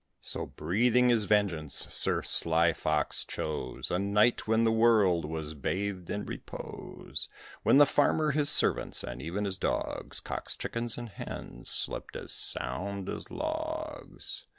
[0.21, 6.09] So breathing his vengeance, Sir Sly Fox chose A night when the world was bathed
[6.09, 7.29] in repose;
[7.61, 12.31] When the Farmer, his servants, and even his dogs, Cocks, chickens, and hens slept as
[12.33, 14.47] sound as logs.